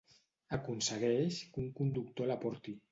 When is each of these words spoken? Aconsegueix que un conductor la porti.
Aconsegueix 0.57 1.39
que 1.53 1.63
un 1.67 1.71
conductor 1.83 2.35
la 2.35 2.43
porti. 2.47 2.79